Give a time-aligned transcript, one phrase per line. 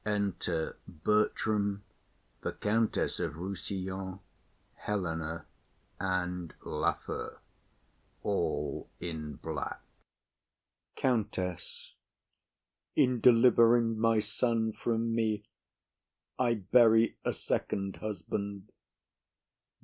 [0.03, 1.83] Enter Bertram,
[2.41, 4.19] the Countess of Rossillon,
[4.73, 5.45] Helena,
[5.99, 7.37] and Lafew,
[8.23, 9.79] all in black.
[10.95, 11.93] COUNTESS.
[12.95, 15.43] In delivering my son from me,
[16.39, 18.71] I bury a second husband.